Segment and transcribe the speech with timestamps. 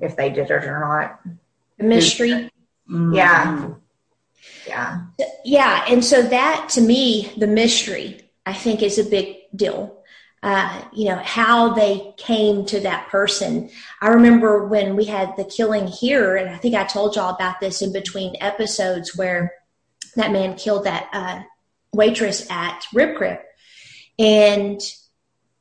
[0.00, 1.20] if they did it or not.
[1.78, 2.50] The mystery.
[2.88, 3.70] Yeah.
[4.66, 5.02] Yeah.
[5.44, 5.84] Yeah.
[5.88, 9.92] And so that to me, the mystery, I think is a big deal.
[10.42, 13.68] Uh, you know, how they came to that person.
[14.00, 17.58] I remember when we had the killing here, and I think I told y'all about
[17.58, 19.52] this in between episodes where
[20.14, 21.42] that man killed that uh,
[21.92, 23.40] waitress at Rib Crib.
[24.18, 24.80] And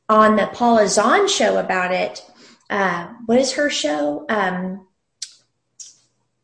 [0.07, 2.23] on the Paula Zahn show about it,
[2.69, 4.25] uh, what is her show?
[4.29, 4.87] Um,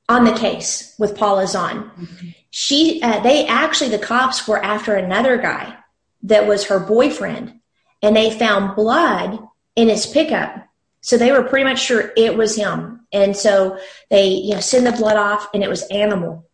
[0.09, 1.89] on the case with Paula Zahn.
[1.97, 2.27] Mm-hmm.
[2.49, 5.77] She, uh, they actually, the cops were after another guy
[6.23, 7.61] that was her boyfriend,
[8.01, 9.39] and they found blood
[9.75, 10.67] in his pickup.
[10.99, 13.07] So they were pretty much sure it was him.
[13.13, 13.79] And so
[14.09, 16.45] they, you know, send the blood off, and it was animal.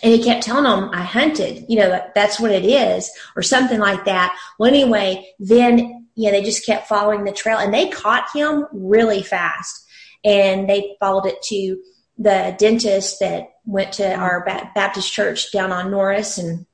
[0.00, 3.80] And he kept telling them, I hunted, you know, that's what it is, or something
[3.80, 4.38] like that.
[4.58, 9.22] Well, anyway, then, know, they just kept following the trail and they caught him really
[9.22, 9.86] fast.
[10.24, 11.78] And they followed it to
[12.18, 16.66] the dentist that went to our Baptist church down on Norris and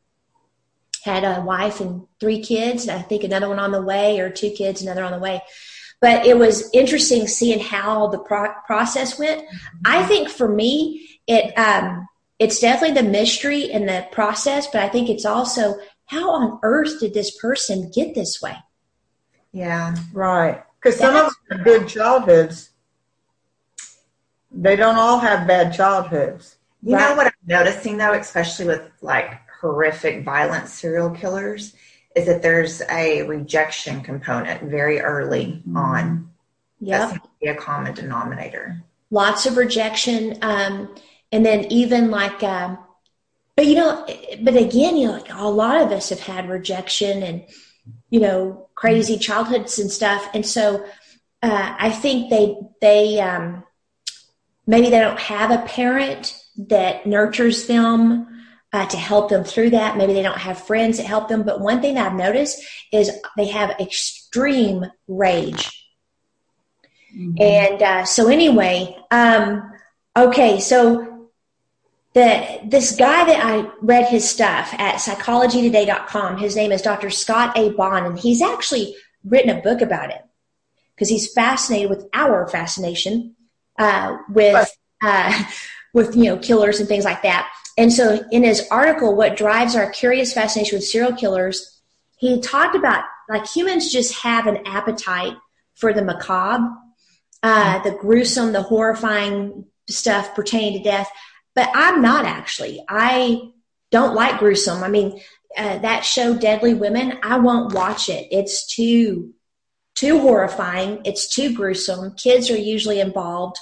[1.05, 2.89] had a wife and three kids.
[2.89, 5.43] I think another one on the way, or two kids, another on the way.
[6.01, 9.41] But it was interesting seeing how the pro- process went.
[9.41, 9.81] Mm-hmm.
[9.85, 14.89] I think for me, it um, it's definitely the mystery and the process, but I
[14.89, 15.77] think it's also
[16.07, 18.57] how on earth did this person get this way?
[19.55, 20.63] Yeah, right.
[20.83, 22.71] Because some of them have good childhoods.
[24.51, 26.57] They don't all have bad childhoods.
[26.83, 27.09] You right.
[27.09, 31.75] know what I'm noticing though, especially with like horrific violent serial killers,
[32.15, 35.77] is that there's a rejection component very early mm-hmm.
[35.77, 36.31] on.
[36.81, 38.83] Yeah, That's be a common denominator.
[39.11, 40.37] Lots of rejection.
[40.43, 40.95] Um,
[41.31, 42.79] and then even like um,
[43.57, 44.07] but you know
[44.43, 47.45] but again you know like a lot of us have had rejection and
[48.11, 50.29] you know crazy childhoods and stuff.
[50.35, 50.85] And so
[51.43, 53.63] uh, i think they they um,
[54.67, 58.27] maybe they don't have a parent that nurtures them
[58.73, 59.97] uh, to help them through that.
[59.97, 61.45] Maybe they don't have friends that help them.
[61.45, 65.81] But one thing that i've noticed is they have extreme rage.
[67.17, 67.41] Mm-hmm.
[67.41, 69.71] and uh, so anyway um,
[70.17, 71.14] okay so
[72.15, 77.11] the this guy that I read his stuff at psychologytoday.com, his name is Dr.
[77.11, 77.71] Scott A.
[77.71, 78.95] Bonn, and he's actually
[79.25, 80.23] written a book about it
[80.95, 83.35] because he's fascinated with our fascination
[83.79, 84.71] uh, with
[85.03, 85.45] uh,
[85.93, 87.51] with you know killers and things like that.
[87.77, 91.81] And so, in his article, "What Drives Our Curious Fascination with Serial Killers,"
[92.17, 95.35] he talked about like humans just have an appetite
[95.75, 96.69] for the macabre,
[97.43, 101.11] uh, the gruesome, the horrifying stuff pertaining to death
[101.55, 102.83] but I'm not actually.
[102.89, 103.51] I
[103.91, 104.83] don't like gruesome.
[104.83, 105.21] I mean,
[105.57, 108.29] uh, that show Deadly Women, I won't watch it.
[108.31, 109.35] It's too
[109.95, 111.01] too horrifying.
[111.05, 112.15] It's too gruesome.
[112.17, 113.57] Kids are usually involved,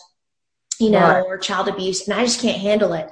[0.81, 1.21] you know, right.
[1.21, 3.11] or child abuse, and I just can't handle it.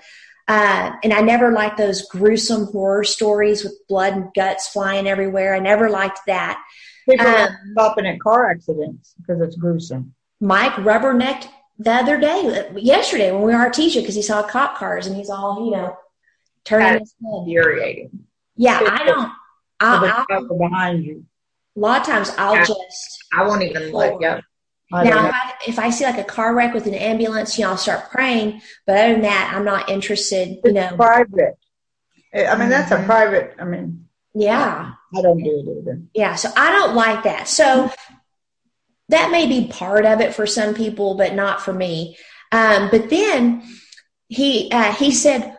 [0.49, 5.55] Uh, and I never liked those gruesome horror stories with blood and guts flying everywhere.
[5.55, 6.61] I never liked that.
[7.09, 10.15] People um, stopping at car accidents because it's gruesome.
[10.41, 11.49] Mike rubbernecked
[11.81, 15.17] the other day, yesterday when we were at Artesia, because he saw cop cars and
[15.17, 15.97] he's all, you know,
[16.65, 17.39] turning That's his head.
[17.47, 18.27] Infuriating.
[18.57, 19.33] Yeah, I don't.
[19.81, 21.25] I'll, I'll, behind you.
[21.77, 23.25] A lot of times, I'll I, just.
[23.33, 24.21] I won't even look.
[24.21, 24.43] Yeah.
[24.93, 27.71] Now, if I, if I, see like a car wreck with an ambulance, you know,
[27.71, 28.61] I'll start praying.
[28.87, 30.49] But other than that, I'm not interested.
[30.49, 31.57] You it's know, private.
[32.35, 33.05] I mean, that's mm-hmm.
[33.05, 33.55] a private.
[33.59, 36.03] I mean, yeah, I don't do it either.
[36.13, 37.49] Yeah, so I don't like that.
[37.49, 37.91] So
[39.11, 42.17] that may be part of it for some people, but not for me.
[42.53, 43.63] Um, but then
[44.29, 45.59] he uh, he said,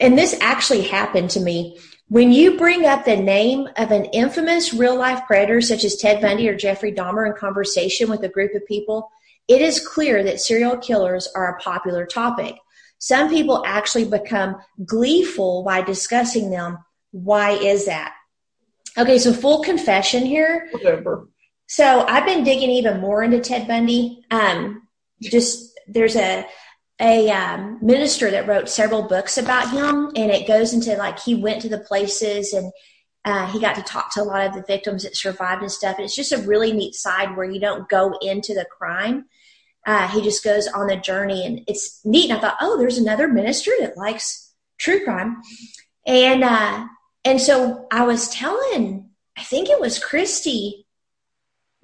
[0.00, 1.78] and this actually happened to me.
[2.08, 6.20] When you bring up the name of an infamous real life predator such as Ted
[6.20, 9.08] Bundy or Jeffrey Dahmer in conversation with a group of people,
[9.48, 12.54] it is clear that serial killers are a popular topic.
[12.98, 16.78] Some people actually become gleeful by discussing them.
[17.12, 18.14] Why is that?
[18.96, 20.68] Okay, so full confession here.
[20.70, 21.28] Whatever.
[21.72, 24.26] So I've been digging even more into Ted Bundy.
[24.30, 24.86] Um,
[25.22, 26.46] just there's a
[27.00, 31.34] a um, minister that wrote several books about him, and it goes into like he
[31.34, 32.70] went to the places and
[33.24, 35.96] uh, he got to talk to a lot of the victims that survived and stuff.
[35.96, 39.24] And it's just a really neat side where you don't go into the crime.
[39.86, 42.28] Uh, he just goes on the journey, and it's neat.
[42.28, 45.40] And I thought, oh, there's another minister that likes true crime,
[46.06, 46.86] and uh,
[47.24, 49.08] and so I was telling,
[49.38, 50.81] I think it was Christy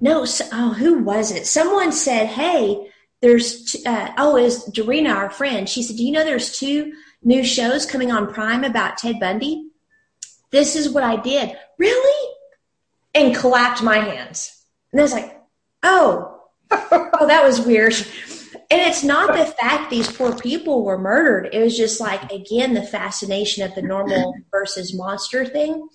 [0.00, 1.46] no, so, oh, who was it?
[1.46, 2.90] Someone said, "Hey,
[3.20, 5.68] there's uh, oh, is Dorina, our friend.
[5.68, 6.92] She said, "Do you know there's two
[7.22, 9.70] new shows coming on Prime about Ted Bundy?"
[10.50, 11.56] This is what I did.
[11.78, 12.34] Really?
[13.14, 14.64] And clapped my hands.
[14.92, 15.40] And I was like,
[15.82, 17.94] "Oh, oh, that was weird."
[18.70, 21.48] and it's not the fact these poor people were murdered.
[21.52, 25.88] It was just like, again, the fascination of the normal versus monster thing.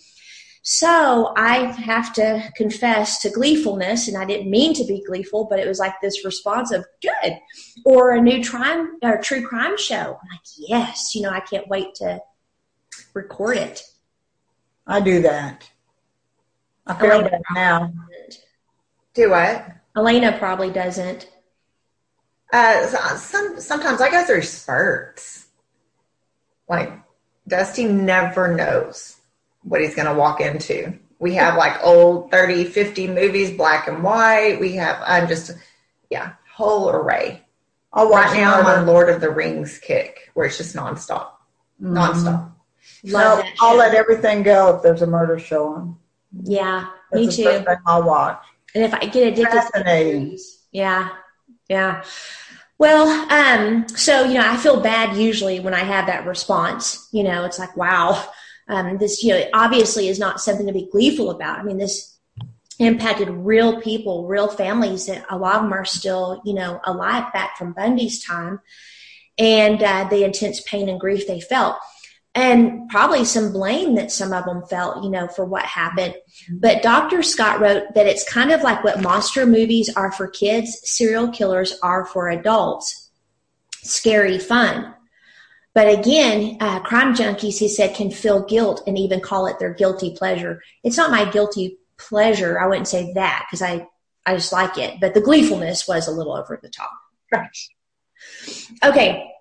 [0.65, 5.59] So I have to confess to gleefulness, and I didn't mean to be gleeful, but
[5.59, 7.37] it was like this response of good,
[7.85, 9.95] or a new crime or true crime show.
[9.95, 12.21] I'm like, yes, you know, I can't wait to
[13.13, 13.83] record it.
[14.87, 15.69] I do that.
[16.87, 17.93] I feel Elena bad now.
[19.13, 19.67] Do what?
[19.97, 21.29] Elena probably doesn't.
[22.53, 25.47] Uh, some sometimes I go through spurts.
[26.69, 26.93] Like
[27.49, 29.17] Dusty never knows
[29.63, 30.97] what he's going to walk into.
[31.19, 34.59] We have like old 30, 50 movies, black and white.
[34.59, 35.51] We have, I'm just,
[36.09, 37.41] yeah, whole array.
[37.93, 41.31] Oh, right now I'm on Lord of the Rings kick where it's just nonstop.
[41.81, 41.97] Mm-hmm.
[41.97, 42.51] Nonstop.
[43.05, 45.97] Love I'll let everything go if there's a murder show on.
[46.43, 47.65] Yeah, That's me too.
[47.85, 48.43] I'll watch.
[48.75, 50.39] And if I get addicted
[50.71, 51.09] yeah,
[51.69, 52.03] yeah.
[52.79, 57.07] Well, um, so you know, I feel bad usually when I have that response.
[57.11, 58.27] You know, it's like, wow,
[58.67, 61.59] um, this you know obviously is not something to be gleeful about.
[61.59, 62.17] I mean, this
[62.79, 67.31] impacted real people, real families that a lot of them are still you know alive
[67.33, 68.59] back from Bundy's time,
[69.37, 71.77] and uh, the intense pain and grief they felt
[72.35, 76.15] and probably some blame that some of them felt, you know, for what happened.
[76.51, 77.21] But Dr.
[77.21, 81.77] Scott wrote that it's kind of like what monster movies are for kids, serial killers
[81.83, 83.11] are for adults.
[83.83, 84.95] Scary fun.
[85.73, 89.73] But again, uh, crime junkies, he said, can feel guilt and even call it their
[89.73, 90.61] guilty pleasure.
[90.83, 92.59] It's not my guilty pleasure.
[92.59, 93.87] I wouldn't say that because I,
[94.25, 94.99] I just like it.
[94.99, 96.91] But the gleefulness was a little over the top.
[97.31, 97.57] Right.
[98.83, 99.31] Okay.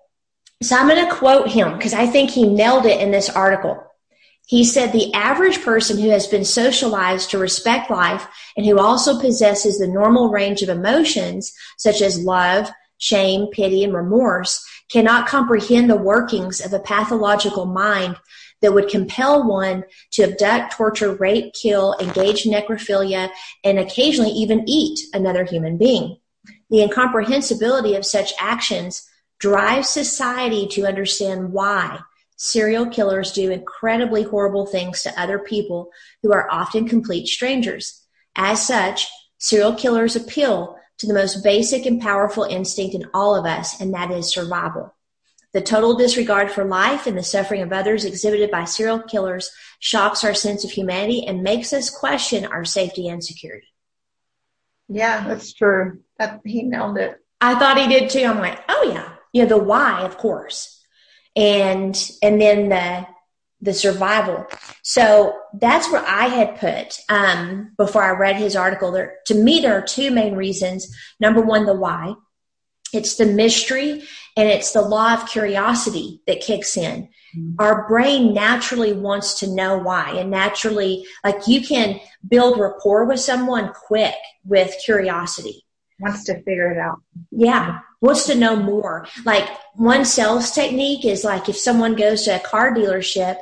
[0.63, 3.83] So I'm going to quote him because I think he nailed it in this article.
[4.45, 8.27] He said, the average person who has been socialized to respect life
[8.57, 13.93] and who also possesses the normal range of emotions, such as love, shame, pity, and
[13.93, 18.17] remorse, cannot comprehend the workings of a pathological mind
[18.61, 23.29] that would compel one to abduct, torture, rape, kill, engage necrophilia,
[23.63, 26.17] and occasionally even eat another human being.
[26.69, 29.07] The incomprehensibility of such actions
[29.39, 31.99] drives society to understand why
[32.37, 35.89] serial killers do incredibly horrible things to other people
[36.21, 38.01] who are often complete strangers.
[38.35, 39.07] As such,
[39.37, 43.93] serial killers appeal to the most basic and powerful instinct in all of us, and
[43.93, 44.95] that is survival.
[45.51, 50.23] The total disregard for life and the suffering of others exhibited by serial killers shocks
[50.23, 53.67] our sense of humanity and makes us question our safety and security.
[54.87, 55.99] Yeah, that's true.
[56.19, 57.19] That, he nailed it.
[57.41, 58.23] I thought he did too.
[58.23, 59.45] I'm like, oh yeah, yeah.
[59.45, 60.81] the why, of course,
[61.35, 63.05] and and then the
[63.63, 64.45] the survival.
[64.83, 68.91] So that's where I had put um, before I read his article.
[68.91, 70.93] There, to me, there are two main reasons.
[71.19, 72.13] Number one, the why.
[72.93, 74.03] It's the mystery
[74.35, 77.09] and it's the law of curiosity that kicks in.
[77.35, 77.55] Mm-hmm.
[77.59, 83.19] Our brain naturally wants to know why, and naturally, like you can build rapport with
[83.19, 84.13] someone quick
[84.45, 85.65] with curiosity.
[85.99, 87.01] Wants to figure it out.
[87.31, 89.07] Yeah wants to know more.
[89.23, 93.37] Like one sales technique is like if someone goes to a car dealership,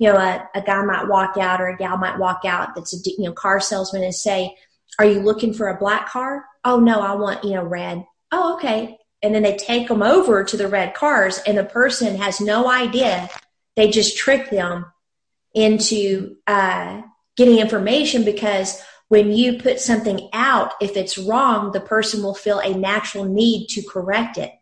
[0.00, 2.94] you know, a, a guy might walk out or a gal might walk out that's
[2.94, 4.56] a you know car salesman and say,
[4.98, 8.54] "Are you looking for a black car?" "Oh no, I want you know red." "Oh
[8.54, 12.40] okay." And then they take them over to the red cars, and the person has
[12.40, 13.28] no idea.
[13.76, 14.86] They just trick them
[15.54, 17.02] into uh,
[17.36, 22.60] getting information because when you put something out, if it's wrong, the person will feel
[22.60, 24.52] a natural need to correct it.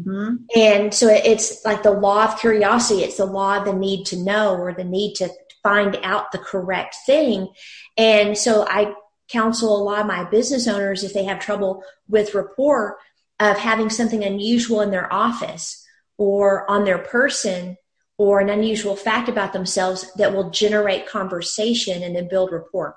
[0.00, 0.36] Mm-hmm.
[0.56, 3.02] And so it's like the law of curiosity.
[3.02, 5.28] It's the law of the need to know or the need to
[5.62, 7.48] find out the correct thing.
[7.96, 8.94] And so I
[9.28, 12.98] counsel a lot of my business owners if they have trouble with rapport
[13.38, 15.86] of having something unusual in their office
[16.18, 17.76] or on their person
[18.18, 22.96] or an unusual fact about themselves that will generate conversation and then build rapport.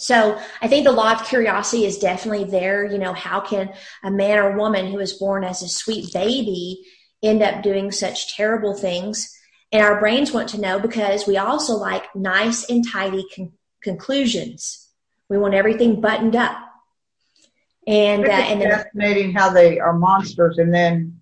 [0.00, 2.84] So I think the law of curiosity is definitely there.
[2.84, 6.82] You know, how can a man or woman who was born as a sweet baby
[7.22, 9.36] end up doing such terrible things?
[9.72, 13.52] And our brains want to know because we also like nice and tidy con-
[13.82, 14.88] conclusions.
[15.28, 16.56] We want everything buttoned up.
[17.86, 21.20] And uh, and then, fascinating how they are monsters, and then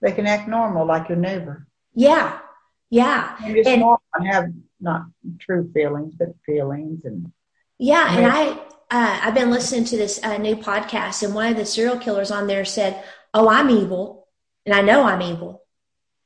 [0.00, 1.66] they can act normal like your neighbor.
[1.94, 2.38] Yeah,
[2.90, 3.36] yeah.
[3.42, 4.44] And just and, normal and have
[4.80, 5.02] not
[5.38, 7.30] true feelings, but feelings and
[7.80, 8.48] yeah, and I
[8.90, 12.30] uh, I've been listening to this uh, new podcast, and one of the serial killers
[12.30, 14.28] on there said, "Oh, I'm evil,
[14.66, 15.62] and I know I'm evil,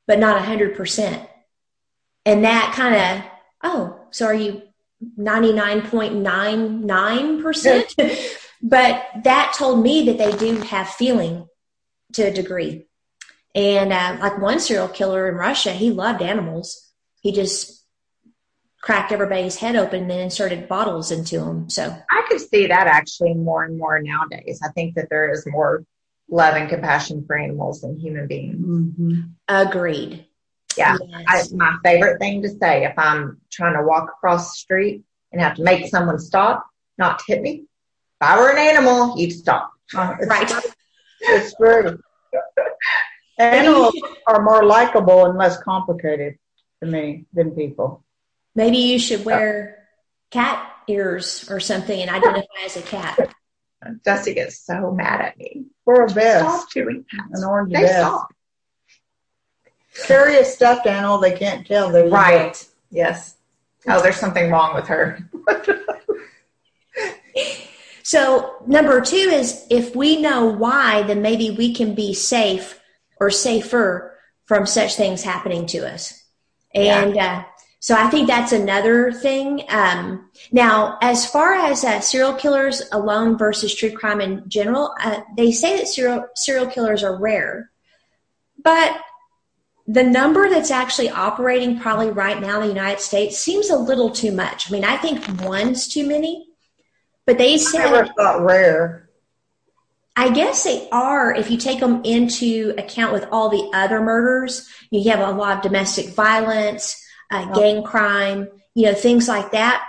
[0.05, 1.25] but not hundred percent."
[2.25, 3.31] And that kind of,
[3.63, 4.63] oh, so are you
[5.15, 7.95] ninety nine point nine nine percent?
[8.61, 11.47] But that told me that they do have feeling
[12.13, 12.87] to a degree.
[13.53, 16.91] And uh, like one serial killer in Russia, he loved animals.
[17.21, 17.84] He just
[18.85, 21.67] cracked everybody's head open and then inserted bottles into them.
[21.71, 24.61] So I could see that actually more and more nowadays.
[24.63, 25.83] I think that there is more
[26.29, 28.63] love and compassion for animals than human beings.
[28.63, 29.21] Mm-hmm.
[29.47, 30.27] Agreed.
[30.77, 30.97] Yeah.
[31.03, 31.51] Yes.
[31.51, 35.41] I, my favorite thing to say if I'm trying to walk across the street and
[35.41, 36.63] have to make someone stop,
[36.99, 37.63] not to hit me.
[38.21, 39.71] If I were an animal, you'd stop.
[39.95, 40.51] Uh, it's right.
[41.27, 41.97] It's true.
[43.39, 46.37] Animals are more likable and less complicated
[46.83, 48.04] to me than people.
[48.55, 49.87] Maybe you should wear
[50.31, 53.33] cat ears or something and identify as a cat.
[54.03, 55.65] Dusty gets so mad at me.
[55.83, 56.45] For a vest.
[56.45, 57.37] Stop doing that.
[57.37, 57.99] An orange they vest.
[57.99, 58.33] Stop.
[60.07, 61.91] Carry a stuffed animal, they can't tell.
[61.91, 62.65] They're right.
[62.89, 63.35] Yes.
[63.87, 65.19] Oh, there's something wrong with her.
[68.03, 72.79] so, number two is if we know why, then maybe we can be safe
[73.19, 76.23] or safer from such things happening to us.
[76.73, 77.43] And yeah.
[77.45, 77.49] uh,
[77.85, 79.63] so I think that's another thing.
[79.69, 85.19] Um, now, as far as uh, serial killers alone versus true crime in general, uh,
[85.37, 87.69] they say that serial serial killers are rare,
[88.63, 88.99] but
[89.85, 94.09] the number that's actually operating probably right now in the United States seems a little
[94.09, 94.67] too much.
[94.67, 96.47] I mean, I think one's too many,
[97.27, 99.11] but they say I never thought rare.
[100.15, 104.67] I guess they are if you take them into account with all the other murders.
[104.89, 109.85] You have a lot of domestic violence uh, gang crime, you know, things like that.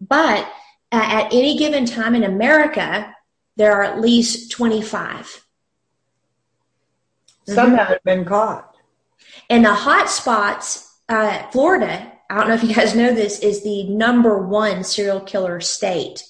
[0.00, 0.44] But
[0.92, 3.14] uh, at any given time in America,
[3.56, 5.44] there are at least 25.
[7.46, 7.76] Some mm-hmm.
[7.76, 8.74] haven't been caught.
[9.48, 13.62] And the hot spots, uh, Florida, I don't know if you guys know this, is
[13.62, 16.24] the number one serial killer state.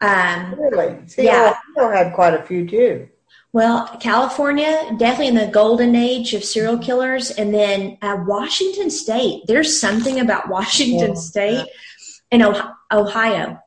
[0.00, 1.06] Um, really?
[1.06, 1.54] See, yeah.
[1.76, 3.08] Ohio had quite a few too.
[3.52, 7.30] Well, California, definitely in the golden age of serial killers.
[7.30, 9.42] And then uh, Washington State.
[9.46, 11.20] There's something about Washington yeah.
[11.20, 11.66] State
[12.30, 12.42] and
[12.90, 13.62] Ohio.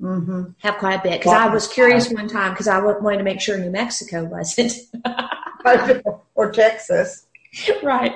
[0.00, 0.44] Mm-hmm.
[0.58, 1.20] Have quite a bit.
[1.20, 4.72] Because I was curious one time because I wanted to make sure New Mexico wasn't.
[6.34, 7.26] or Texas.
[7.84, 8.12] Right.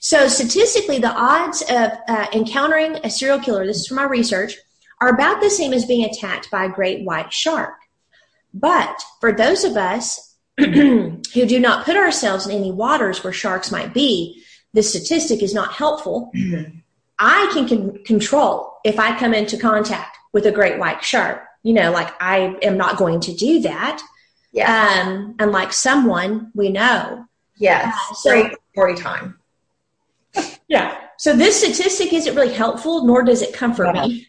[0.00, 4.56] So, statistically, the odds of uh, encountering a serial killer, this is from my research,
[5.00, 7.74] are about the same as being attacked by a great white shark.
[8.52, 13.72] But for those of us who do not put ourselves in any waters where sharks
[13.72, 14.42] might be,
[14.72, 16.30] this statistic is not helpful.
[16.34, 16.78] Mm-hmm.
[17.18, 21.44] I can con- control if I come into contact with a great white shark.
[21.62, 24.02] You know, like I am not going to do that.
[24.52, 25.06] Yeah.
[25.06, 27.24] Um, unlike someone we know.
[27.56, 27.94] Yes.
[28.10, 29.38] Uh, so, Great story time.
[30.68, 30.98] yeah.
[31.16, 34.06] So this statistic isn't really helpful, nor does it comfort yeah.
[34.06, 34.26] me.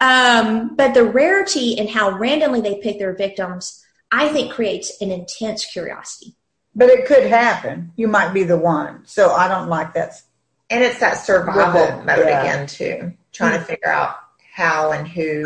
[0.00, 3.83] Um, but the rarity and how randomly they pick their victims
[4.14, 6.36] I think creates an intense curiosity.
[6.72, 7.92] But it could happen.
[7.96, 9.02] You might be the one.
[9.06, 10.14] So I don't like that.
[10.70, 12.40] And it's that survival mode yeah.
[12.40, 13.12] again, too.
[13.32, 13.60] Trying mm-hmm.
[13.60, 14.16] to figure out
[14.52, 15.44] how and who.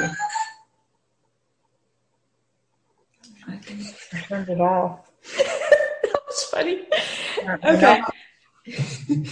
[3.48, 5.10] I turned it off.
[5.38, 6.87] that was funny.
[7.64, 8.02] Okay.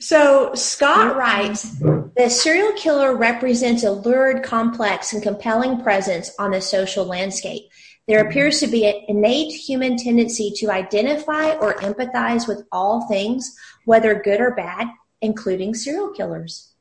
[0.00, 6.60] So Scott writes, the serial killer represents a lurid, complex, and compelling presence on the
[6.60, 7.64] social landscape.
[8.08, 13.54] There appears to be an innate human tendency to identify or empathize with all things,
[13.84, 14.88] whether good or bad,
[15.20, 16.72] including serial killers.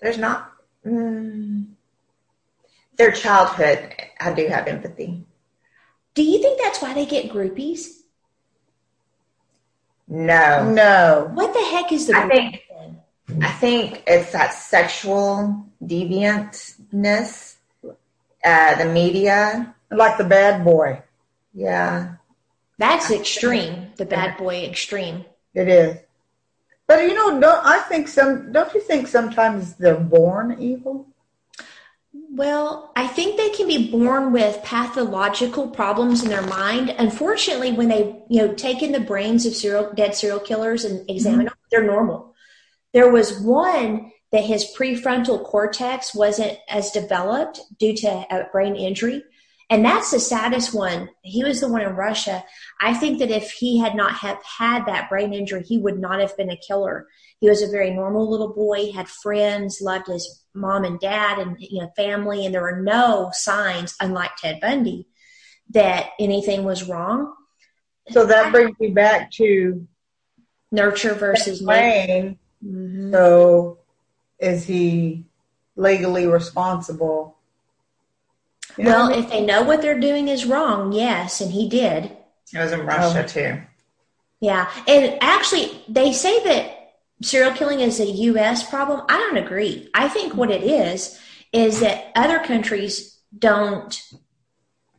[0.00, 0.52] There's not.
[0.84, 1.68] Mm,
[2.98, 5.24] their childhood, I do have empathy.
[6.12, 8.02] Do you think that's why they get groupies?
[10.06, 10.70] No.
[10.70, 11.30] No.
[11.32, 12.62] What the heck is the I think,
[13.42, 17.56] I think it's that sexual deviantness,
[18.44, 21.02] uh, the media like the bad boy.
[21.52, 22.16] Yeah.
[22.78, 23.92] That's extreme.
[23.96, 25.24] The bad boy extreme.
[25.54, 25.98] It is.
[26.86, 31.06] But you know, don't I think some don't you think sometimes they're born evil?
[32.30, 36.94] Well, I think they can be born with pathological problems in their mind.
[36.98, 41.08] Unfortunately, when they, you know, take in the brains of serial dead serial killers and
[41.08, 41.48] examine mm-hmm.
[41.48, 42.34] them, they're normal.
[42.92, 49.22] There was one that his prefrontal cortex wasn't as developed due to a brain injury.
[49.70, 51.08] And that's the saddest one.
[51.22, 52.44] He was the one in Russia.
[52.80, 56.20] I think that if he had not have had that brain injury, he would not
[56.20, 57.08] have been a killer.
[57.40, 61.56] He was a very normal little boy, had friends, loved his mom and dad and
[61.58, 65.06] you know family, and there were no signs, unlike Ted Bundy,
[65.70, 67.34] that anything was wrong.
[68.10, 69.86] So that brings me back to
[70.70, 72.38] nurture versus brain.
[72.64, 73.12] Mm-hmm.
[73.12, 73.78] So
[74.38, 75.24] is he
[75.76, 77.33] legally responsible
[78.78, 82.04] well, if they know what they're doing is wrong, yes, and he did.
[82.52, 83.26] It was in Russia oh.
[83.26, 83.60] too.
[84.40, 84.70] Yeah.
[84.86, 88.68] And actually, they say that serial killing is a U.S.
[88.68, 89.02] problem.
[89.08, 89.88] I don't agree.
[89.94, 91.18] I think what it is
[91.52, 94.00] is that other countries don't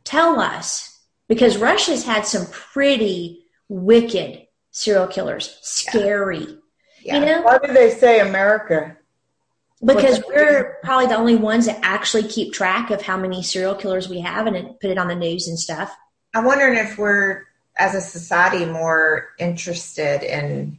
[0.04, 6.58] tell us because Russia's had some pretty wicked serial killers, scary.
[7.02, 7.20] Yeah.
[7.20, 7.42] You know?
[7.42, 8.96] Why do they say America?
[9.84, 14.08] Because we're probably the only ones that actually keep track of how many serial killers
[14.08, 15.94] we have and put it on the news and stuff.
[16.34, 17.44] I'm wondering if we're,
[17.76, 20.78] as a society, more interested in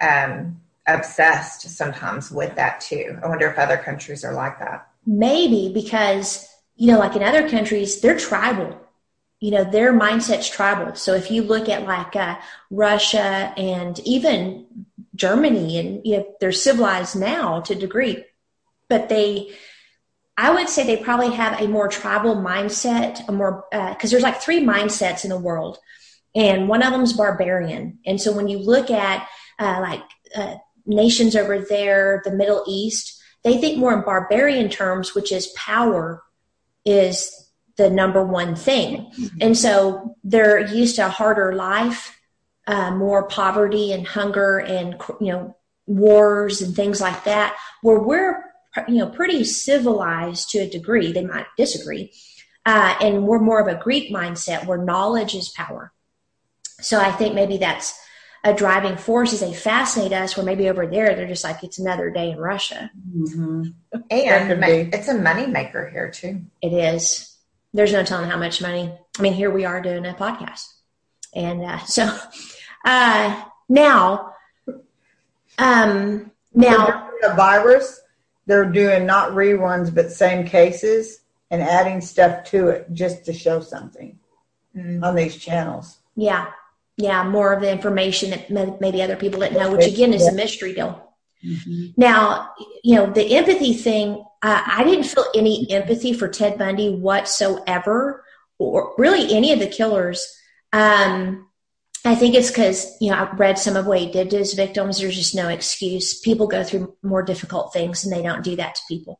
[0.00, 3.18] um, obsessed sometimes with that too.
[3.22, 4.86] I wonder if other countries are like that.
[5.06, 6.46] Maybe because,
[6.76, 8.78] you know, like in other countries, they're tribal.
[9.40, 10.94] You know, their mindset's tribal.
[10.94, 12.36] So if you look at like uh,
[12.70, 14.66] Russia and even
[15.14, 18.24] Germany, and you know, they're civilized now to a degree,
[18.88, 19.52] but they,
[20.36, 24.22] I would say they probably have a more tribal mindset, a more, because uh, there's
[24.22, 25.78] like three mindsets in the world,
[26.34, 27.98] and one of them is barbarian.
[28.06, 30.02] And so when you look at uh, like
[30.34, 35.48] uh, nations over there, the Middle East, they think more in barbarian terms, which is
[35.56, 36.22] power
[36.84, 37.34] is
[37.76, 39.10] the number one thing.
[39.18, 39.38] Mm-hmm.
[39.40, 42.19] And so they're used to a harder life,
[42.70, 48.44] uh, more poverty and hunger and, you know, wars and things like that, where we're,
[48.86, 51.10] you know, pretty civilized to a degree.
[51.10, 52.12] They might disagree.
[52.64, 55.92] Uh, and we're more of a Greek mindset where knowledge is power.
[56.80, 57.98] So I think maybe that's
[58.44, 61.78] a driving force is they fascinate us where maybe over there they're just like it's
[61.78, 63.64] another day in russia mm-hmm.
[64.10, 64.48] and
[64.94, 67.36] it's a money maker here too it is
[67.74, 70.64] there's no telling how much money i mean here we are doing a podcast
[71.34, 72.18] and uh, so
[72.84, 74.34] uh, now
[75.58, 78.00] um now the virus
[78.46, 81.20] they're doing not reruns but same cases
[81.50, 84.18] and adding stuff to it just to show something
[84.76, 85.02] mm-hmm.
[85.04, 86.50] on these channels yeah
[87.00, 90.32] yeah, more of the information that maybe other people didn't know, which again is a
[90.32, 91.08] mystery deal.
[91.44, 91.86] Mm-hmm.
[91.96, 92.50] Now,
[92.84, 98.24] you know, the empathy thing, uh, I didn't feel any empathy for Ted Bundy whatsoever,
[98.58, 100.36] or really any of the killers.
[100.72, 101.48] Um,
[102.04, 104.54] I think it's because, you know, I've read some of what he did to his
[104.54, 104.98] victims.
[104.98, 106.18] There's just no excuse.
[106.20, 109.18] People go through more difficult things and they don't do that to people.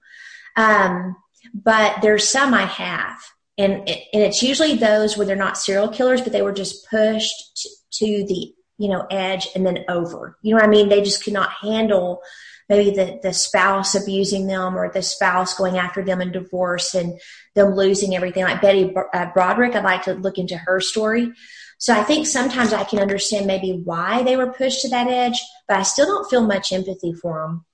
[0.56, 1.16] Um,
[1.52, 3.20] but there's some I have
[3.60, 7.56] and and it's usually those where they're not serial killers, but they were just pushed
[7.56, 10.38] to, to the you know edge and then over.
[10.42, 10.88] You know what I mean?
[10.88, 12.22] They just could not handle
[12.70, 17.20] maybe the, the spouse abusing them or the spouse going after them in divorce and
[17.54, 18.44] them losing everything.
[18.44, 21.32] Like Betty uh, Broderick, I'd like to look into her story.
[21.80, 25.42] So I think sometimes I can understand maybe why they were pushed to that edge,
[25.66, 27.64] but I still don't feel much empathy for them.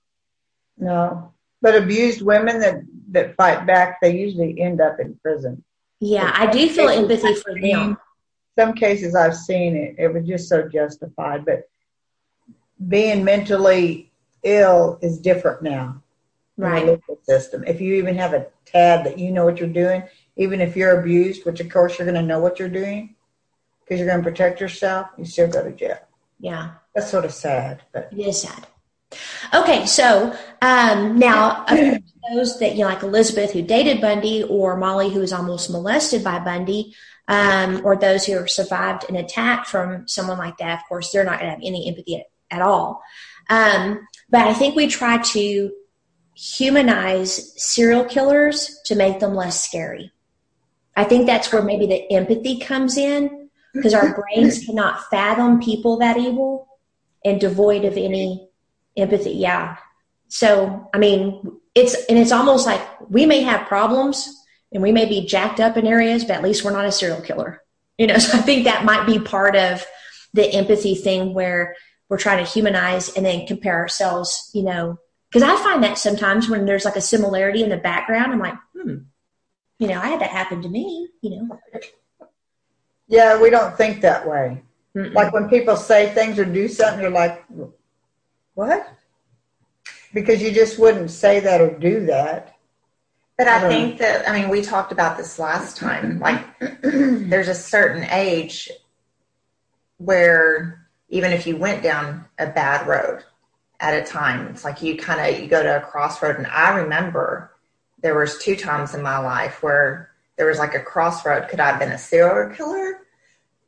[0.77, 5.61] No, but abused women that that fight back, they usually end up in prison.
[5.99, 7.97] Yeah, I do feel empathy for them.
[8.57, 11.69] Some cases I've seen it, it was just so justified, but
[12.87, 14.09] being mentally
[14.41, 16.01] ill is different now.
[16.55, 16.99] Right.
[17.23, 17.65] system.
[17.67, 20.03] If you even have a tad that you know what you're doing,
[20.37, 23.15] even if you're abused, which of course you're going to know what you're doing
[23.87, 25.97] because you're going to protect yourself, you still go to jail.
[26.39, 26.71] Yeah.
[26.93, 28.67] That's sort of sad, but it is sad.
[29.53, 31.65] Okay, so um, now
[32.33, 36.23] those that you know, like Elizabeth who dated Bundy, or Molly who was almost molested
[36.23, 36.93] by Bundy,
[37.29, 40.79] um, or those who survived an attack from someone like that.
[40.79, 43.01] Of course, they're not going to have any empathy at, at all.
[43.49, 45.71] Um, but I think we try to
[46.35, 50.11] humanize serial killers to make them less scary.
[50.95, 53.46] I think that's where maybe the empathy comes in
[53.77, 56.67] because our brains cannot fathom people that evil
[57.23, 58.49] and devoid of any
[58.95, 59.77] empathy yeah.
[60.27, 64.33] So i mean it's and it's almost like we may have problems
[64.73, 67.21] and we may be jacked up in areas but at least we're not a serial
[67.21, 67.61] killer.
[67.97, 69.85] You know so i think that might be part of
[70.33, 71.75] the empathy thing where
[72.09, 74.97] we're trying to humanize and then compare ourselves you know.
[75.29, 78.55] Because i find that sometimes when there's like a similarity in the background i'm like
[78.73, 78.97] hmm
[79.79, 81.59] you know i had that happen to me you know
[83.07, 84.61] yeah we don't think that way
[84.95, 85.13] Mm-mm.
[85.13, 87.45] like when people say things or do something you're like
[88.57, 88.91] what?
[90.15, 92.55] Because you just wouldn't say that or do that.
[93.37, 96.19] But I, I think that, I mean, we talked about this last time.
[96.19, 96.43] Like,
[96.81, 98.71] there's a certain age
[99.97, 103.23] where even if you went down a bad road
[103.79, 106.37] at a time, it's like you kind of you go to a crossroad.
[106.37, 107.51] And I remember
[108.01, 111.49] there was two times in my life where there was like a crossroad.
[111.49, 113.01] Could I have been a serial killer?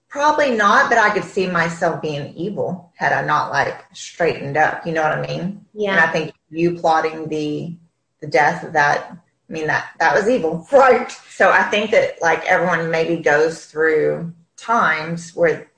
[0.07, 4.85] Probably not, but I could see myself being evil had I not like straightened up.
[4.85, 5.65] You know what I mean?
[5.73, 5.91] Yeah.
[5.91, 7.75] And I think you plotting the
[8.21, 9.11] the death of that.
[9.11, 11.11] I mean that that was evil, right?
[11.29, 15.71] So I think that like everyone maybe goes through times where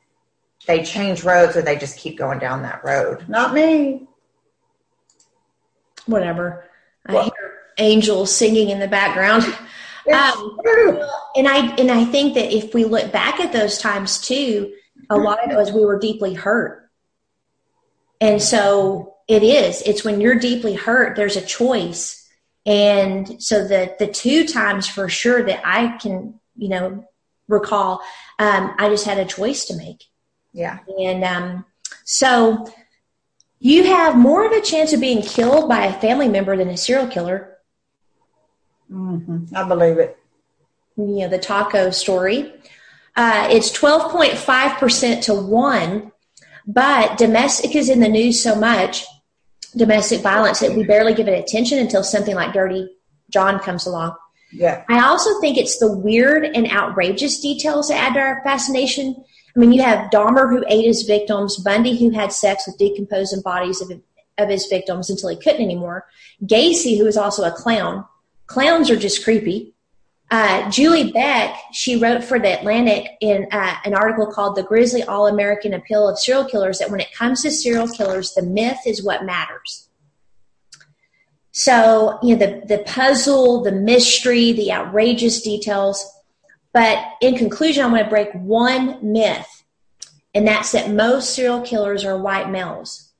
[0.65, 3.27] they change roads or they just keep going down that road.
[3.27, 4.07] Not me.
[6.05, 6.65] Whatever.
[7.05, 9.43] I hear angels singing in the background.
[10.07, 10.59] Um,
[11.35, 14.73] and I and I think that if we look back at those times too,
[15.09, 16.89] a lot of it was we were deeply hurt.
[18.19, 19.81] And so it is.
[19.83, 22.27] It's when you're deeply hurt, there's a choice.
[22.65, 27.05] And so the the two times for sure that I can, you know,
[27.47, 28.01] recall,
[28.39, 30.03] um, I just had a choice to make.
[30.53, 30.79] Yeah.
[30.99, 31.65] And um,
[32.03, 32.67] so
[33.59, 36.77] you have more of a chance of being killed by a family member than a
[36.77, 37.50] serial killer.
[38.91, 39.55] Mm-hmm.
[39.55, 40.17] I believe it.
[40.97, 42.53] You know, the taco story.
[43.15, 46.11] Uh, it's 12.5% to 1,
[46.67, 49.05] but domestic is in the news so much,
[49.75, 52.89] domestic violence, that we barely give it attention until something like Dirty
[53.29, 54.15] John comes along.
[54.51, 54.83] Yeah.
[54.89, 59.15] I also think it's the weird and outrageous details that add to our fascination.
[59.55, 63.41] I mean, you have Dahmer who ate his victims, Bundy who had sex with decomposing
[63.41, 63.91] bodies of,
[64.37, 66.05] of his victims until he couldn't anymore,
[66.43, 68.05] Gacy who is also a clown.
[68.51, 69.73] Clowns are just creepy.
[70.29, 75.03] Uh, Julie Beck, she wrote for the Atlantic in uh, an article called "The Grisly
[75.03, 78.79] All American Appeal of Serial Killers." That when it comes to serial killers, the myth
[78.85, 79.87] is what matters.
[81.53, 86.05] So you know the the puzzle, the mystery, the outrageous details.
[86.73, 89.63] But in conclusion, I'm going to break one myth,
[90.35, 93.11] and that's that most serial killers are white males.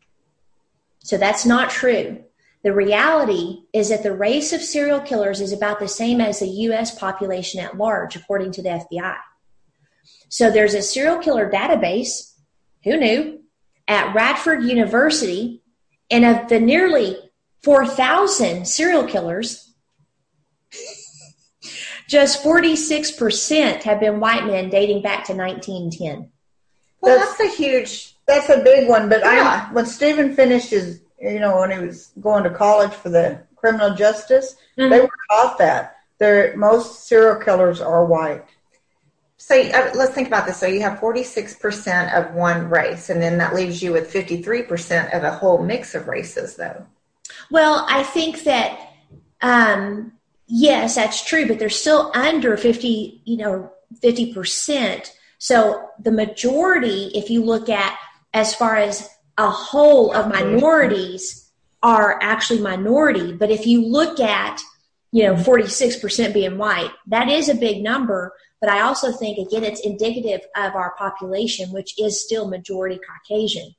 [0.99, 2.23] So that's not true.
[2.63, 6.47] The reality is that the race of serial killers is about the same as the
[6.47, 9.17] US population at large, according to the FBI.
[10.29, 12.33] So there's a serial killer database,
[12.83, 13.41] who knew,
[13.87, 15.61] at Radford University,
[16.09, 17.17] and of the nearly
[17.63, 19.73] 4,000 serial killers,
[22.07, 26.31] just 46% have been white men dating back to 1910.
[27.01, 28.15] Well, that's, that's a huge.
[28.27, 29.09] That's a big one.
[29.09, 29.67] But yeah.
[29.69, 33.41] I, when Stephen finished his you know, when he was going to college for the
[33.55, 34.89] criminal justice, mm-hmm.
[34.89, 35.97] they were taught that.
[36.17, 38.45] They're, most serial killers are white.
[39.37, 40.57] So uh, let's think about this.
[40.57, 45.23] So you have 46% of one race, and then that leaves you with 53% of
[45.23, 46.85] a whole mix of races, though.
[47.49, 48.79] Well, I think that,
[49.41, 50.13] um,
[50.47, 53.71] yes, that's true, but they're still under 50, you know,
[54.03, 55.11] 50%.
[55.39, 57.97] So the majority, if you look at
[58.33, 59.09] as far as
[59.41, 61.51] a whole of minorities
[61.81, 63.33] are actually minority.
[63.33, 64.61] But if you look at,
[65.11, 68.33] you know, 46% being white, that is a big number.
[68.59, 73.73] But I also think, again, it's indicative of our population, which is still majority Caucasian.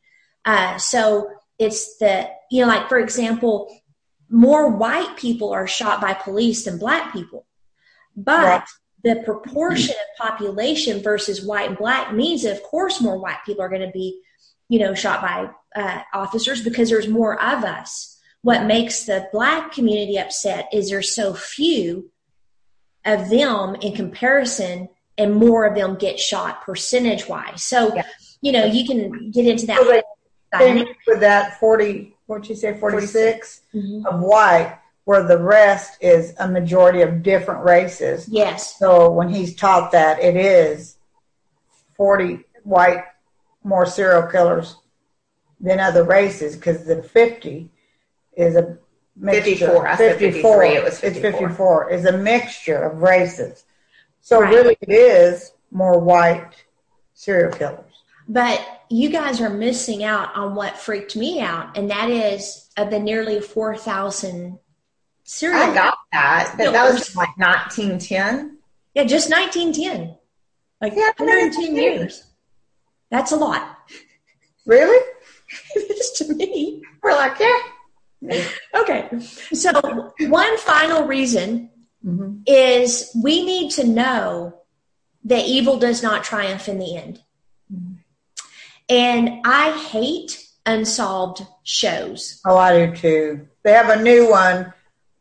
[0.45, 3.73] Uh, so it's the, you know, like for example,
[4.29, 7.47] more white people are shot by police than black people.
[8.17, 8.63] But right.
[9.05, 13.63] the proportion of population versus white and black means that, of course, more white people
[13.63, 14.21] are going to be
[14.73, 18.19] you know, shot by uh, officers because there's more of us.
[18.41, 22.11] What makes the black community upset is there's so few
[23.05, 27.63] of them in comparison and more of them get shot percentage wise.
[27.63, 28.05] So, yeah.
[28.41, 30.05] you know, you can get into that.
[30.59, 34.07] So with that 40, what'd you say, 46 mm-hmm.
[34.07, 38.27] of white, where the rest is a majority of different races.
[38.27, 38.79] Yes.
[38.79, 40.97] So when he's taught that, it is
[41.99, 43.05] 40 white
[43.65, 44.77] more serial killers
[45.61, 47.71] than other races because the 50
[48.37, 48.79] is a
[49.17, 49.67] mixture.
[49.67, 49.87] 54.
[49.87, 50.65] I 54.
[50.65, 51.29] It was 54.
[51.29, 53.65] It's 54 is a mixture of races.
[54.21, 54.53] So right.
[54.53, 56.65] really it is more white
[57.15, 57.93] serial killers.
[58.29, 62.91] But you guys are missing out on what freaked me out, and that is of
[62.91, 64.59] the nearly 4,000
[65.25, 65.71] serial killers.
[65.71, 66.55] I got that.
[66.57, 68.59] But that was like 1910.
[68.95, 70.17] Yeah, just 1910.
[70.81, 72.25] Like yeah, 110 years.
[73.13, 73.79] That's a lot.
[74.67, 75.07] Really?
[75.77, 76.83] it is to me.
[77.03, 78.45] We're like, yeah.
[78.75, 79.21] Okay.
[79.53, 79.73] So,
[80.21, 81.71] one final reason
[82.05, 82.43] mm-hmm.
[82.47, 84.63] is we need to know
[85.25, 87.21] that evil does not triumph in the end.
[87.73, 87.95] Mm-hmm.
[88.89, 92.41] And I hate unsolved shows.
[92.47, 93.49] Oh, I do too.
[93.63, 94.73] They have a new one,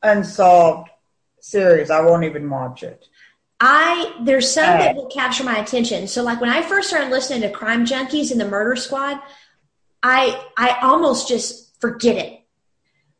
[0.03, 0.89] Unsolved
[1.41, 1.91] series.
[1.91, 3.05] I won't even watch it.
[3.63, 6.07] I there's some that will capture my attention.
[6.07, 9.19] So like when I first started listening to Crime Junkies and the Murder Squad,
[10.01, 12.39] I I almost just forget it.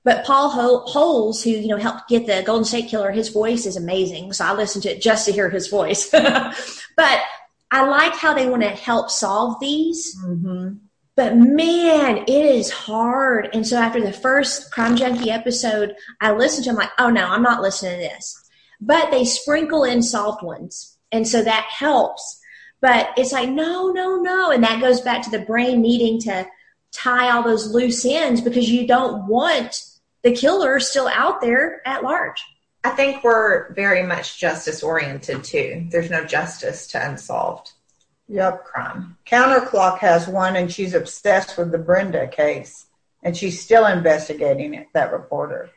[0.04, 3.78] But Paul Holes, who you know helped get the Golden State Killer, his voice is
[3.78, 4.34] amazing.
[4.34, 6.10] So I listened to it just to hear his voice.
[6.12, 7.22] but
[7.70, 10.18] I like how they want to help solve these.
[10.26, 10.74] Mm-hmm.
[11.16, 13.50] But man, it is hard.
[13.54, 16.72] And so after the first Crime Junkie episode, I listened to.
[16.72, 18.42] him like, oh no, I'm not listening to this
[18.82, 20.98] but they sprinkle in solved ones.
[21.12, 22.40] And so that helps.
[22.82, 24.50] But it's like, no, no, no.
[24.50, 26.48] And that goes back to the brain needing to
[26.92, 29.84] tie all those loose ends because you don't want
[30.24, 32.42] the killer still out there at large.
[32.84, 35.88] I think we're very much justice oriented too.
[35.92, 37.74] There's no justice to unsolved
[38.28, 38.64] Yep.
[38.64, 39.18] crime.
[39.26, 42.86] Counterclock has one, and she's obsessed with the Brenda case,
[43.22, 44.88] and she's still investigating it.
[44.94, 45.70] That reporter.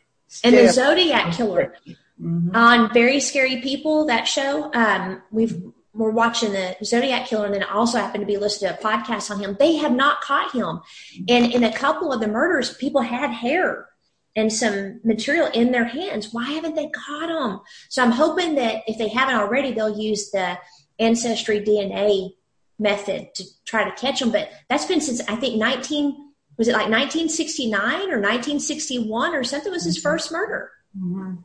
[0.44, 1.74] And the Zodiac Killer
[2.20, 2.55] Mhm.
[2.55, 5.61] on Very Scary People, that show, um, we've
[5.96, 9.31] we're watching the Zodiac Killer, and then also happened to be listed to a podcast
[9.31, 9.57] on him.
[9.61, 10.81] They have not caught him,
[11.29, 13.88] and in a couple of the murders, people had hair
[14.35, 16.33] and some material in their hands.
[16.33, 17.61] Why haven't they caught him?
[17.88, 20.59] So I'm hoping that if they haven't already, they'll use the
[20.98, 22.35] ancestry DNA
[22.79, 24.33] method to try to catch them.
[24.33, 26.16] But that's been since I think 19
[26.57, 30.70] was it like 1969 or 1961 or something was his first murder.
[30.98, 31.44] Mhm.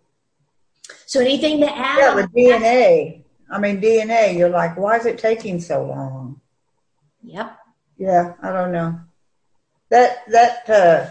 [1.10, 1.98] So anything to add?
[1.98, 2.62] Yeah, on the that?
[2.62, 3.24] DNA.
[3.50, 4.38] I mean, DNA.
[4.38, 6.39] You're like, why is it taking so long?
[7.24, 7.58] Yep.
[7.98, 9.00] Yeah, I don't know.
[9.89, 11.10] That that uh,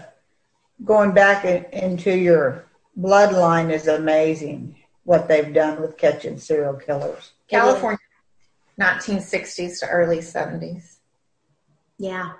[0.85, 2.63] going back in, into your
[2.97, 4.77] bloodline is amazing.
[5.03, 7.33] What they've done with catching serial killers.
[7.49, 7.99] California,
[8.79, 10.99] 1960s to early 70s.
[11.97, 12.35] Yeah.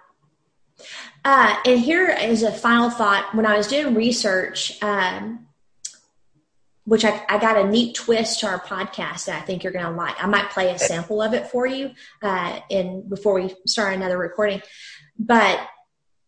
[1.25, 3.35] Uh, and here is a final thought.
[3.35, 5.48] When I was doing research, um,
[6.89, 9.85] which I, I got a neat twist to our podcast that I think you're going
[9.85, 10.21] to like.
[10.21, 11.91] I might play a sample of it for you
[12.23, 14.63] uh, in before we start another recording.
[15.19, 15.59] But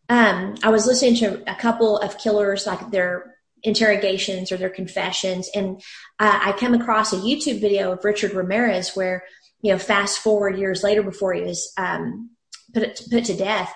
[0.08, 5.50] um, I was listening to a couple of killers, like their interrogations or their confessions,
[5.56, 5.82] and
[6.20, 9.24] uh, I come across a YouTube video of Richard Ramirez where,
[9.62, 12.30] you know, fast forward years later before he was um,
[12.72, 13.74] put put to death,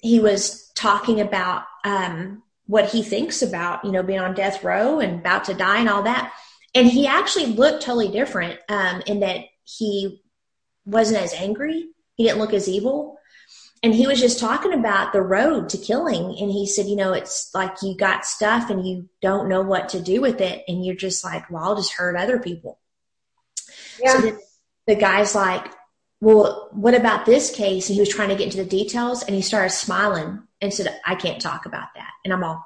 [0.00, 5.00] he was talking about um, what he thinks about, you know, being on death row
[5.00, 6.32] and about to die and all that.
[6.74, 10.22] And he actually looked totally different um, in that he
[10.84, 11.88] wasn't as angry.
[12.14, 13.18] He didn't look as evil.
[13.82, 16.36] And he was just talking about the road to killing.
[16.38, 19.88] And he said, you know, it's like you got stuff and you don't know what
[19.90, 20.64] to do with it.
[20.68, 22.78] And you're just like, well, I'll just hurt other people.
[23.98, 24.12] Yeah.
[24.12, 24.38] So then
[24.86, 25.72] the guy's like,
[26.20, 27.88] well, what about this case?
[27.88, 31.00] And he was trying to get into the details and he started smiling and said,
[31.04, 32.10] I can't talk about that.
[32.24, 32.64] And I'm all,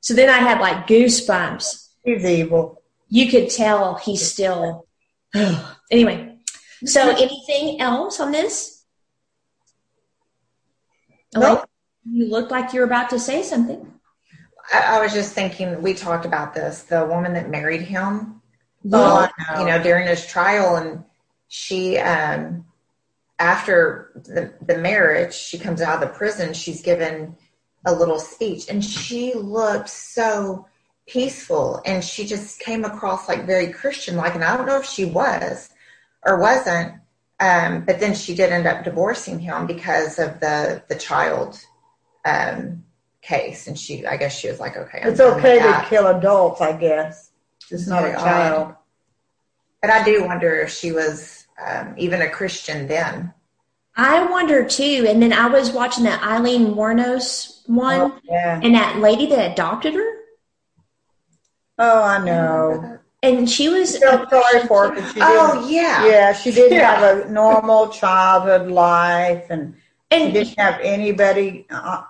[0.00, 1.88] so then I had like goosebumps.
[2.04, 2.82] He's evil.
[3.08, 4.86] You could tell he's still,
[5.90, 6.36] anyway.
[6.84, 8.84] So anything else on this?
[11.34, 11.68] Nope.
[12.08, 13.90] You looked like you were about to say something.
[14.72, 16.82] I, I was just thinking, we talked about this.
[16.82, 18.42] The woman that married him,
[18.92, 21.04] uh, you know, during his trial, and
[21.48, 22.66] she, um,
[23.44, 26.54] after the, the marriage, she comes out of the prison.
[26.54, 27.36] She's given
[27.84, 30.66] a little speech, and she looked so
[31.06, 34.34] peaceful, and she just came across like very Christian like.
[34.34, 35.68] And I don't know if she was
[36.24, 36.94] or wasn't,
[37.38, 41.60] um, but then she did end up divorcing him because of the the child
[42.24, 42.84] um,
[43.20, 46.62] case, and she, I guess she was like, okay, I'm It's okay to kill adults,
[46.62, 47.30] I guess.
[47.70, 48.74] It's not a child.
[49.82, 53.32] But I do wonder if she was um, even a Christian then.
[53.96, 55.06] I wonder too.
[55.08, 58.60] And then I was watching that Aileen Wuornos one Oh, yeah.
[58.62, 60.10] and that lady that adopted her.
[61.78, 62.98] Oh, I know.
[63.22, 63.96] And she was.
[63.98, 65.18] Feel sorry for her she.
[65.22, 66.94] Oh yeah, Yeah, she didn't Yeah.
[66.94, 69.74] have a normal childhood life, and
[70.12, 71.66] she And, didn't have anybody.
[71.70, 72.02] Uh,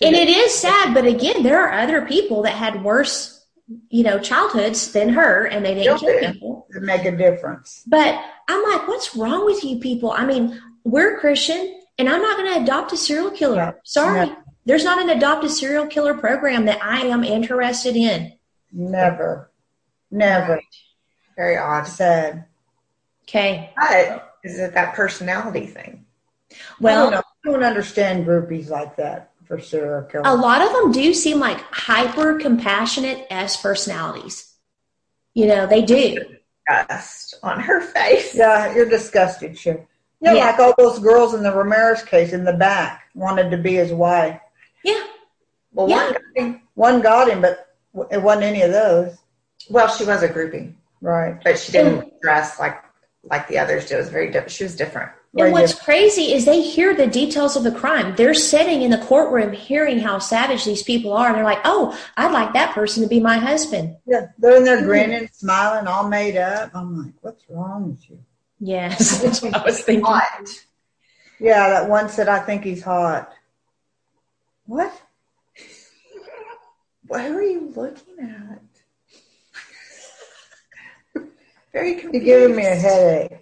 [0.00, 3.41] and it is sad, but again, there are other people that had worse,
[3.90, 6.66] you know, childhoods than her, and they didn't kill people.
[6.72, 7.82] to make a difference.
[7.86, 10.10] But I'm like, what's wrong with you people?
[10.12, 13.56] I mean, we're Christian, and I'm not going to adopt a serial killer.
[13.56, 14.36] No, Sorry, no.
[14.66, 18.32] there's not an adopt a serial killer program that I am interested in.
[18.72, 19.50] Never,
[20.10, 20.60] never.
[21.36, 21.84] very odd.
[21.86, 22.46] Said.
[23.24, 26.04] Okay, But is it that personality thing?
[26.80, 27.08] well.
[27.08, 27.24] I don't.
[27.44, 30.26] I don't understand groupies like that for serial killers.
[30.26, 34.54] a lot of them do seem like hyper compassionate S personalities.
[35.34, 36.16] You know, they do.
[36.88, 38.34] Dust on her face.
[38.34, 39.86] Yeah, you're disgusted, sure.
[40.20, 40.46] Yeah, Yeah.
[40.46, 43.92] like all those girls in the Ramirez case in the back wanted to be his
[43.92, 44.40] wife.
[44.84, 45.02] Yeah.
[45.74, 46.12] Well, Yeah.
[46.34, 47.74] one, One got him, but
[48.10, 49.18] it wasn't any of those.
[49.68, 51.38] well, she was a groupie, Right.
[51.44, 52.82] but she didn't dress like
[53.30, 53.96] like the others did.
[53.96, 54.50] It was very different.
[54.50, 55.12] She was different.
[55.34, 58.14] And what's crazy is they hear the details of the crime.
[58.16, 61.28] They're sitting in the courtroom hearing how savage these people are.
[61.28, 63.96] And they're like, oh, I'd like that person to be my husband.
[64.06, 66.72] Yeah, they're in there grinning, smiling, all made up.
[66.74, 68.18] I'm like, what's wrong with you?
[68.60, 70.04] Yes, that's what I was thinking.
[70.04, 70.48] Hot.
[71.40, 73.32] Yeah, that one said, I think he's hot.
[74.66, 74.92] What?
[77.08, 78.62] What are you looking at?
[81.72, 82.26] very confused.
[82.26, 83.41] You're giving me a headache.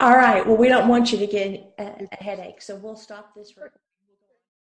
[0.00, 0.46] All right.
[0.46, 3.52] Well, we don't want you to get a, a headache, so we'll stop this.